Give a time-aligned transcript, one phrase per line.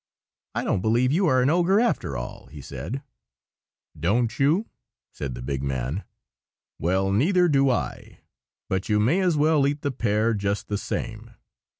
[0.55, 3.03] "I don't believe you are an ogre, after all!" he said.
[3.95, 4.65] "Don't you?"
[5.11, 6.05] said the big man.
[6.79, 8.21] "Well, neither do I!
[8.67, 11.35] But you may as well eat the pear, just the same."